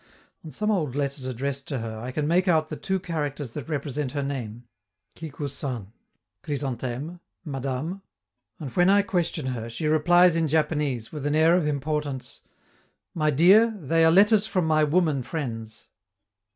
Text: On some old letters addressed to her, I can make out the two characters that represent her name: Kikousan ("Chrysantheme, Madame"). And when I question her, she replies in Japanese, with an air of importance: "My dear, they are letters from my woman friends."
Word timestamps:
On 0.43 0.49
some 0.49 0.71
old 0.71 0.95
letters 0.95 1.25
addressed 1.25 1.67
to 1.67 1.77
her, 1.77 1.99
I 1.99 2.09
can 2.11 2.27
make 2.27 2.47
out 2.47 2.69
the 2.69 2.75
two 2.75 2.99
characters 2.99 3.51
that 3.51 3.69
represent 3.69 4.13
her 4.13 4.23
name: 4.23 4.63
Kikousan 5.15 5.91
("Chrysantheme, 6.41 7.19
Madame"). 7.45 8.01
And 8.57 8.71
when 8.71 8.89
I 8.89 9.03
question 9.03 9.45
her, 9.45 9.69
she 9.69 9.85
replies 9.85 10.35
in 10.35 10.47
Japanese, 10.47 11.11
with 11.11 11.27
an 11.27 11.35
air 11.35 11.55
of 11.55 11.67
importance: 11.67 12.41
"My 13.13 13.29
dear, 13.29 13.77
they 13.79 14.03
are 14.03 14.09
letters 14.09 14.47
from 14.47 14.65
my 14.65 14.83
woman 14.83 15.21
friends." 15.21 15.89